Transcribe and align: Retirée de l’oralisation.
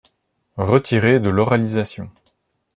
Retirée 0.57 1.19
de 1.19 1.29
l’oralisation. 1.29 2.09